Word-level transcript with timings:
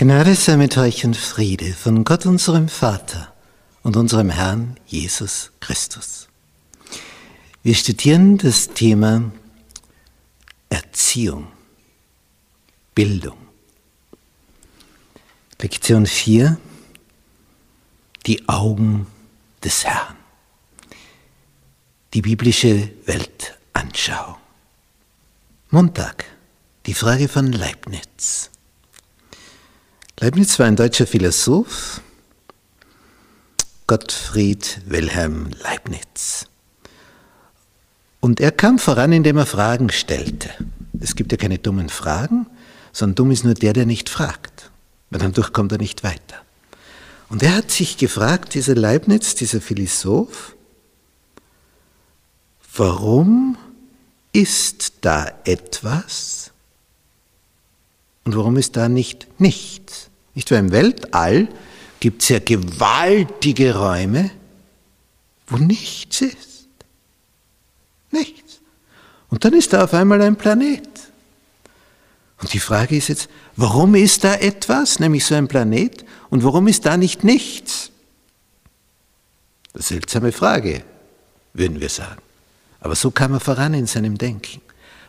Gnade 0.00 0.34
sei 0.34 0.56
mit 0.56 0.78
euch 0.78 1.04
und 1.04 1.14
Friede 1.14 1.74
von 1.74 2.04
Gott 2.04 2.24
unserem 2.24 2.70
Vater 2.70 3.34
und 3.82 3.98
unserem 3.98 4.30
Herrn 4.30 4.80
Jesus 4.86 5.50
Christus. 5.60 6.26
Wir 7.62 7.74
studieren 7.74 8.38
das 8.38 8.68
Thema 8.68 9.30
Erziehung, 10.70 11.48
Bildung. 12.94 13.36
Lektion 15.60 16.06
4, 16.06 16.56
die 18.24 18.48
Augen 18.48 19.06
des 19.62 19.84
Herrn. 19.84 20.16
Die 22.14 22.22
biblische 22.22 22.90
Weltanschauung. 23.04 24.36
Montag, 25.68 26.24
die 26.86 26.94
Frage 26.94 27.28
von 27.28 27.52
Leibniz. 27.52 28.50
Leibniz 30.22 30.58
war 30.58 30.66
ein 30.66 30.76
deutscher 30.76 31.06
Philosoph, 31.06 32.02
Gottfried 33.86 34.82
Wilhelm 34.84 35.48
Leibniz. 35.62 36.44
Und 38.20 38.38
er 38.38 38.52
kam 38.52 38.78
voran, 38.78 39.12
indem 39.12 39.38
er 39.38 39.46
Fragen 39.46 39.88
stellte. 39.88 40.50
Es 41.00 41.16
gibt 41.16 41.32
ja 41.32 41.38
keine 41.38 41.56
dummen 41.56 41.88
Fragen, 41.88 42.46
sondern 42.92 43.14
dumm 43.14 43.30
ist 43.30 43.44
nur 43.44 43.54
der, 43.54 43.72
der 43.72 43.86
nicht 43.86 44.10
fragt, 44.10 44.70
weil 45.08 45.20
dadurch 45.20 45.54
kommt 45.54 45.72
er 45.72 45.78
nicht 45.78 46.04
weiter. 46.04 46.36
Und 47.30 47.42
er 47.42 47.56
hat 47.56 47.70
sich 47.70 47.96
gefragt, 47.96 48.52
dieser 48.52 48.74
Leibniz, 48.74 49.36
dieser 49.36 49.62
Philosoph, 49.62 50.54
warum 52.76 53.56
ist 54.34 54.92
da 55.00 55.32
etwas 55.44 56.50
und 58.24 58.36
warum 58.36 58.58
ist 58.58 58.76
da 58.76 58.90
nicht 58.90 59.26
nichts? 59.40 60.09
Nicht 60.34 60.50
wahr? 60.50 60.58
Im 60.58 60.72
Weltall 60.72 61.48
gibt 61.98 62.22
es 62.22 62.28
ja 62.28 62.38
gewaltige 62.38 63.76
Räume, 63.76 64.30
wo 65.46 65.56
nichts 65.56 66.20
ist. 66.20 66.66
Nichts. 68.10 68.60
Und 69.28 69.44
dann 69.44 69.52
ist 69.54 69.72
da 69.72 69.84
auf 69.84 69.94
einmal 69.94 70.22
ein 70.22 70.36
Planet. 70.36 70.88
Und 72.40 72.52
die 72.52 72.58
Frage 72.58 72.96
ist 72.96 73.08
jetzt, 73.08 73.28
warum 73.56 73.94
ist 73.94 74.24
da 74.24 74.34
etwas, 74.34 74.98
nämlich 74.98 75.24
so 75.26 75.34
ein 75.34 75.48
Planet, 75.48 76.04
und 76.30 76.42
warum 76.42 76.68
ist 76.68 76.86
da 76.86 76.96
nicht 76.96 77.22
nichts? 77.22 77.90
Eine 79.74 79.82
seltsame 79.82 80.32
Frage, 80.32 80.82
würden 81.52 81.80
wir 81.80 81.88
sagen. 81.88 82.22
Aber 82.80 82.94
so 82.94 83.10
kam 83.10 83.34
er 83.34 83.40
voran 83.40 83.74
in 83.74 83.86
seinem 83.86 84.16
Denken. 84.16 84.62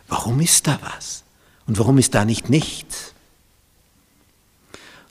Warum 0.08 0.42
ist 0.42 0.68
da 0.68 0.78
was? 0.82 1.24
Und 1.68 1.80
warum 1.80 1.98
ist 1.98 2.14
da 2.14 2.26
nicht 2.26 2.50
nichts? 2.50 3.14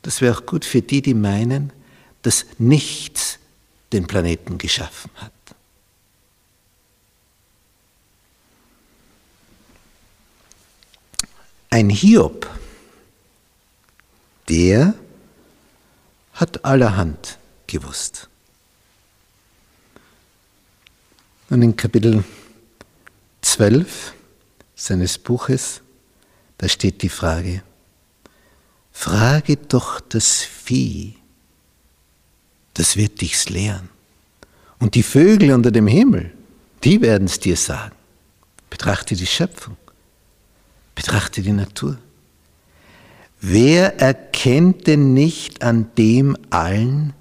Das 0.02 0.20
wäre 0.20 0.36
auch 0.36 0.46
gut 0.46 0.64
für 0.64 0.82
die, 0.82 1.02
die 1.02 1.14
meinen, 1.14 1.72
dass 2.22 2.46
nichts 2.58 3.38
den 3.92 4.06
Planeten 4.06 4.58
geschaffen 4.58 5.10
hat. 5.16 5.32
Ein 11.70 11.88
Hiob, 11.88 12.48
der 14.48 14.94
hat 16.32 16.64
allerhand 16.64 17.38
gewusst. 17.66 18.28
Und 21.48 21.62
in 21.62 21.76
Kapitel 21.76 22.24
12 23.42 24.14
seines 24.74 25.18
Buches, 25.18 25.80
da 26.58 26.68
steht 26.68 27.02
die 27.02 27.08
Frage, 27.08 27.62
frage 28.92 29.56
doch 29.56 30.00
das 30.00 30.42
Vieh, 30.42 31.14
das 32.74 32.96
wird 32.96 33.20
dich's 33.20 33.48
lehren. 33.48 33.88
Und 34.78 34.94
die 34.94 35.02
Vögel 35.02 35.52
unter 35.52 35.70
dem 35.70 35.86
Himmel, 35.86 36.32
die 36.84 37.00
werden 37.00 37.26
es 37.26 37.38
dir 37.38 37.56
sagen. 37.56 37.94
Betrachte 38.70 39.14
die 39.14 39.26
Schöpfung, 39.26 39.76
betrachte 40.94 41.42
die 41.42 41.52
Natur. 41.52 41.98
Wer 43.40 43.98
erkennt 44.00 44.86
denn 44.86 45.14
nicht 45.14 45.62
an 45.62 45.90
dem 45.96 46.36
allen, 46.50 47.14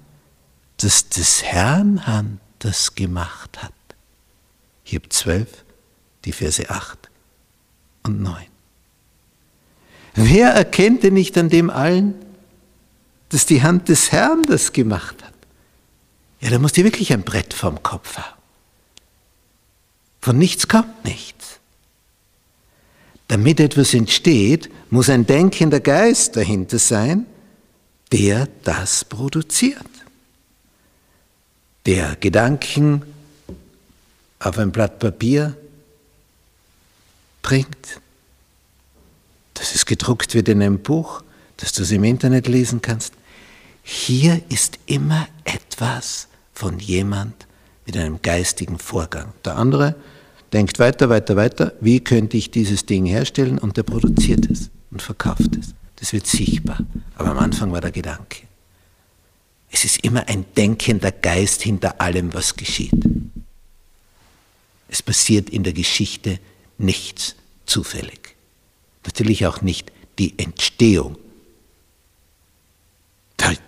dass 0.78 1.08
des 1.08 1.42
Herrn 1.42 2.06
Hand 2.06 2.40
das 2.58 2.94
gemacht 2.94 3.62
hat? 3.62 3.72
Hiob 4.84 5.12
12, 5.12 5.64
die 6.24 6.32
Verse 6.32 6.68
8 6.68 7.10
und 8.02 8.20
9. 8.20 8.49
Wer 10.14 10.50
erkennt 10.50 11.02
denn 11.02 11.14
nicht 11.14 11.36
an 11.38 11.48
dem 11.48 11.70
allen, 11.70 12.14
dass 13.28 13.46
die 13.46 13.62
Hand 13.62 13.88
des 13.88 14.12
Herrn 14.12 14.42
das 14.42 14.72
gemacht 14.72 15.22
hat? 15.22 15.32
Ja, 16.40 16.50
da 16.50 16.58
musst 16.58 16.76
du 16.76 16.84
wirklich 16.84 17.12
ein 17.12 17.22
Brett 17.22 17.54
vom 17.54 17.82
Kopf 17.82 18.16
haben. 18.16 18.40
Von 20.20 20.38
nichts 20.38 20.68
kommt 20.68 21.04
nichts. 21.04 21.60
Damit 23.28 23.60
etwas 23.60 23.94
entsteht, 23.94 24.70
muss 24.90 25.08
ein 25.08 25.26
denkender 25.26 25.80
Geist 25.80 26.36
dahinter 26.36 26.78
sein, 26.78 27.26
der 28.12 28.48
das 28.64 29.04
produziert. 29.04 29.86
Der 31.86 32.16
Gedanken 32.16 33.02
auf 34.40 34.58
ein 34.58 34.72
Blatt 34.72 34.98
Papier 34.98 35.56
bringt, 37.42 38.00
gedruckt 39.90 40.34
wird 40.34 40.48
in 40.48 40.62
einem 40.62 40.78
Buch, 40.78 41.24
dass 41.56 41.72
du 41.72 41.82
es 41.82 41.90
im 41.90 42.04
Internet 42.04 42.46
lesen 42.46 42.80
kannst. 42.80 43.12
Hier 43.82 44.40
ist 44.48 44.78
immer 44.86 45.26
etwas 45.42 46.28
von 46.54 46.78
jemand 46.78 47.48
mit 47.86 47.96
einem 47.96 48.22
geistigen 48.22 48.78
Vorgang. 48.78 49.32
Der 49.44 49.56
andere 49.56 49.96
denkt 50.52 50.78
weiter, 50.78 51.08
weiter, 51.08 51.34
weiter, 51.34 51.72
wie 51.80 51.98
könnte 51.98 52.36
ich 52.36 52.52
dieses 52.52 52.86
Ding 52.86 53.04
herstellen 53.04 53.58
und 53.58 53.76
der 53.76 53.82
produziert 53.82 54.48
es 54.48 54.70
und 54.92 55.02
verkauft 55.02 55.56
es. 55.58 55.74
Das 55.96 56.12
wird 56.12 56.28
sichtbar. 56.28 56.78
Aber 57.16 57.32
am 57.32 57.38
Anfang 57.38 57.72
war 57.72 57.80
der 57.80 57.90
Gedanke. 57.90 58.42
Es 59.72 59.84
ist 59.84 60.04
immer 60.04 60.28
ein 60.28 60.44
denkender 60.56 61.10
Geist 61.10 61.62
hinter 61.62 62.00
allem, 62.00 62.32
was 62.32 62.54
geschieht. 62.54 62.94
Es 64.86 65.02
passiert 65.02 65.50
in 65.50 65.64
der 65.64 65.72
Geschichte 65.72 66.38
nichts 66.78 67.34
zufällig. 67.66 68.36
Natürlich 69.04 69.46
auch 69.46 69.62
nicht 69.62 69.92
die 70.18 70.38
Entstehung. 70.38 71.16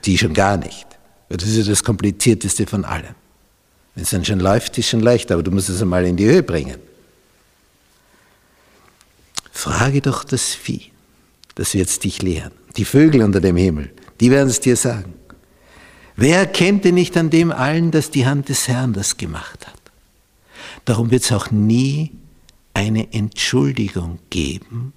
Die 0.05 0.19
schon 0.19 0.35
gar 0.35 0.57
nicht. 0.57 0.87
Das 1.29 1.45
ist 1.45 1.57
ja 1.57 1.65
das 1.65 1.83
Komplizierteste 1.83 2.67
von 2.67 2.85
allem. 2.85 3.15
Wenn 3.95 4.05
es 4.05 4.11
dann 4.11 4.25
schon 4.25 4.41
läuft, 4.41 4.77
ist 4.79 4.85
es 4.85 4.91
schon 4.91 5.01
leicht, 5.01 5.31
aber 5.33 5.43
du 5.43 5.51
musst 5.51 5.69
es 5.69 5.81
einmal 5.81 6.05
in 6.05 6.17
die 6.17 6.27
Höhe 6.27 6.43
bringen. 6.43 6.79
Frage 9.51 10.01
doch 10.01 10.25
das 10.25 10.55
Vieh, 10.55 10.91
das 11.55 11.75
wird 11.75 11.89
es 11.89 11.99
dich 11.99 12.23
lehren. 12.23 12.53
Die 12.77 12.85
Vögel 12.85 13.23
unter 13.23 13.41
dem 13.41 13.57
Himmel, 13.57 13.93
die 14.21 14.31
werden 14.31 14.49
es 14.49 14.61
dir 14.61 14.77
sagen. 14.77 15.15
Wer 16.17 16.39
erkennte 16.39 16.93
nicht 16.93 17.17
an 17.17 17.31
dem 17.31 17.51
allen, 17.53 17.91
dass 17.91 18.11
die 18.11 18.27
Hand 18.27 18.49
des 18.49 18.69
Herrn 18.69 18.93
das 18.93 19.17
gemacht 19.17 19.67
hat? 19.67 19.81
Darum 20.85 21.11
wird 21.11 21.23
es 21.23 21.33
auch 21.33 21.51
nie 21.51 22.13
eine 22.75 23.13
Entschuldigung 23.13 24.19
geben 24.31 24.93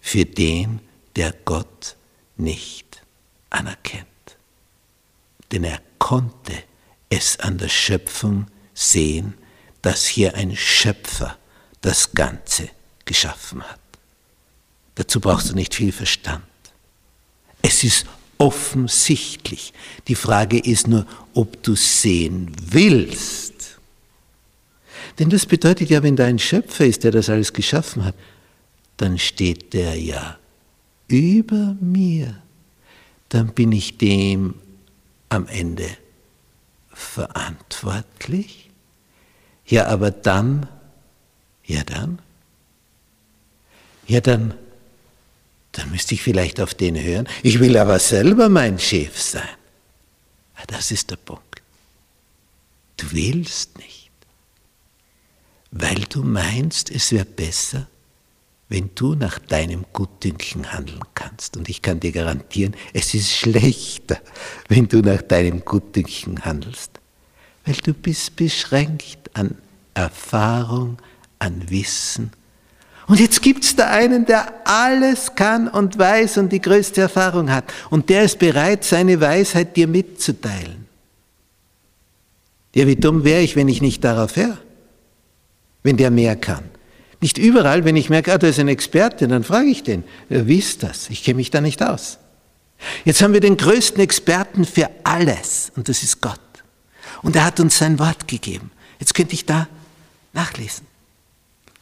für 0.00 0.24
den, 0.24 0.80
der 1.16 1.34
Gott 1.44 1.96
nicht 2.36 3.02
anerkennt. 3.50 4.06
Denn 5.52 5.64
er 5.64 5.80
konnte 5.98 6.52
es 7.10 7.40
an 7.40 7.58
der 7.58 7.68
Schöpfung 7.68 8.46
sehen, 8.74 9.34
dass 9.82 10.06
hier 10.06 10.34
ein 10.34 10.56
Schöpfer 10.56 11.36
das 11.80 12.12
Ganze 12.12 12.68
geschaffen 13.04 13.62
hat. 13.62 13.80
Dazu 14.94 15.20
brauchst 15.20 15.50
du 15.50 15.54
nicht 15.54 15.74
viel 15.74 15.92
Verstand. 15.92 16.44
Es 17.62 17.84
ist 17.84 18.06
offensichtlich. 18.38 19.72
Die 20.06 20.14
Frage 20.14 20.58
ist 20.58 20.86
nur, 20.86 21.06
ob 21.34 21.62
du 21.62 21.74
sehen 21.74 22.52
willst. 22.60 23.78
Denn 25.18 25.30
das 25.30 25.46
bedeutet 25.46 25.90
ja, 25.90 26.02
wenn 26.02 26.16
da 26.16 26.26
ein 26.26 26.38
Schöpfer 26.38 26.86
ist, 26.86 27.04
der 27.04 27.10
das 27.10 27.28
alles 27.28 27.52
geschaffen 27.52 28.04
hat, 28.04 28.14
dann 28.98 29.18
steht 29.18 29.72
der 29.72 29.94
ja 29.94 30.38
über 31.08 31.76
mir. 31.80 32.42
Dann 33.30 33.54
bin 33.54 33.72
ich 33.72 33.98
dem 33.98 34.54
am 35.28 35.46
Ende 35.48 35.88
verantwortlich. 36.92 38.70
Ja, 39.66 39.86
aber 39.86 40.10
dann, 40.10 40.68
ja 41.64 41.82
dann, 41.84 42.18
ja 44.06 44.20
dann, 44.20 44.54
dann 45.72 45.90
müsste 45.90 46.14
ich 46.14 46.22
vielleicht 46.22 46.60
auf 46.60 46.74
den 46.74 47.00
hören. 47.00 47.28
Ich 47.42 47.60
will 47.60 47.76
aber 47.76 47.98
selber 47.98 48.48
mein 48.48 48.78
Chef 48.78 49.20
sein. 49.20 49.42
Das 50.66 50.90
ist 50.90 51.10
der 51.10 51.16
Punkt. 51.16 51.62
Du 52.96 53.12
willst 53.12 53.78
nicht 53.78 53.98
weil 55.70 56.04
du 56.08 56.22
meinst, 56.22 56.90
es 56.90 57.12
wäre 57.12 57.24
besser, 57.24 57.86
wenn 58.68 58.90
du 58.94 59.14
nach 59.14 59.38
deinem 59.38 59.84
Gutdünken 59.92 60.72
handeln 60.72 61.00
kannst. 61.14 61.56
Und 61.56 61.68
ich 61.68 61.80
kann 61.80 62.00
dir 62.00 62.12
garantieren, 62.12 62.74
es 62.92 63.14
ist 63.14 63.30
schlechter, 63.30 64.18
wenn 64.68 64.88
du 64.88 65.00
nach 65.00 65.22
deinem 65.22 65.64
Gutdünken 65.64 66.44
handelst, 66.44 66.92
weil 67.64 67.76
du 67.76 67.94
bist 67.94 68.36
beschränkt 68.36 69.30
an 69.34 69.56
Erfahrung, 69.94 70.98
an 71.38 71.70
Wissen. 71.70 72.30
Und 73.06 73.20
jetzt 73.20 73.40
gibt 73.40 73.64
es 73.64 73.74
da 73.74 73.88
einen, 73.88 74.26
der 74.26 74.52
alles 74.64 75.34
kann 75.34 75.66
und 75.66 75.98
weiß 75.98 76.36
und 76.36 76.52
die 76.52 76.60
größte 76.60 77.00
Erfahrung 77.00 77.50
hat. 77.50 77.64
Und 77.88 78.10
der 78.10 78.24
ist 78.24 78.38
bereit, 78.38 78.84
seine 78.84 79.18
Weisheit 79.18 79.76
dir 79.76 79.88
mitzuteilen. 79.88 80.86
Ja, 82.74 82.86
wie 82.86 82.96
dumm 82.96 83.24
wäre 83.24 83.40
ich, 83.40 83.56
wenn 83.56 83.68
ich 83.68 83.80
nicht 83.80 84.04
darauf 84.04 84.36
wäre, 84.36 84.58
wenn 85.82 85.96
der 85.96 86.10
mehr 86.10 86.36
kann. 86.36 86.64
Nicht 87.20 87.38
überall, 87.38 87.84
wenn 87.84 87.96
ich 87.96 88.10
merke, 88.10 88.32
ah, 88.32 88.38
da 88.38 88.46
ist 88.46 88.58
ein 88.58 88.68
Experte, 88.68 89.26
dann 89.26 89.42
frage 89.42 89.68
ich 89.68 89.82
den, 89.82 90.04
wie 90.28 90.58
ist 90.58 90.82
das? 90.82 91.10
Ich 91.10 91.24
kenne 91.24 91.36
mich 91.36 91.50
da 91.50 91.60
nicht 91.60 91.82
aus. 91.82 92.18
Jetzt 93.04 93.22
haben 93.22 93.32
wir 93.32 93.40
den 93.40 93.56
größten 93.56 94.00
Experten 94.00 94.64
für 94.64 94.88
alles 95.02 95.72
und 95.74 95.88
das 95.88 96.02
ist 96.02 96.20
Gott. 96.20 96.40
Und 97.22 97.34
er 97.34 97.44
hat 97.44 97.58
uns 97.58 97.78
sein 97.78 97.98
Wort 97.98 98.28
gegeben. 98.28 98.70
Jetzt 99.00 99.14
könnte 99.14 99.34
ich 99.34 99.46
da 99.46 99.68
nachlesen. 100.32 100.86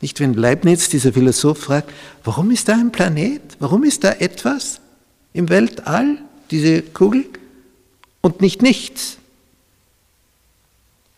Nicht, 0.01 0.21
wenn 0.21 0.35
Leibniz, 0.35 0.89
dieser 0.89 1.13
Philosoph, 1.13 1.59
fragt, 1.59 1.91
warum 2.25 2.51
ist 2.51 2.69
da 2.69 2.75
ein 2.75 2.93
Planet? 2.93 3.43
Warum 3.59 3.85
ist 3.85 4.05
da 4.05 4.13
etwas 4.13 4.81
im 5.33 5.49
Weltall, 5.49 6.19
diese 6.51 6.83
Kugel, 6.83 7.25
und 8.21 8.41
nicht 8.41 8.63
nichts? 8.63 9.19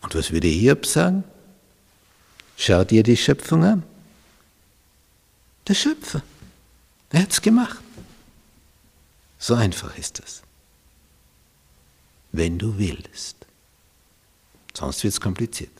Und 0.03 0.15
was 0.15 0.31
würde 0.33 0.49
Hiob 0.49 0.87
sagen? 0.87 1.25
Schau 2.57 2.85
dir 2.85 3.03
die 3.03 3.17
Schöpfung 3.17 3.65
an. 3.65 3.83
Der 5.69 5.75
Schöpfer. 5.75 6.23
Er 7.11 7.23
hat 7.23 7.31
es 7.31 7.43
gemacht. 7.43 7.79
So 9.39 9.55
einfach 9.55 9.97
ist 9.99 10.21
es. 10.21 10.43
Wenn 12.33 12.59
du 12.59 12.79
willst. 12.79 13.37
Sonst 14.75 15.05
wird 15.05 15.13
es 15.15 15.21
kompliziert. 15.21 15.73